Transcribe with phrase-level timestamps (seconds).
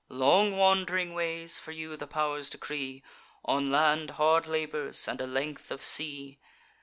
[0.09, 3.03] Long wand'ring ways for you the pow'rs decree;
[3.45, 6.39] On land hard labours, and a length of sea.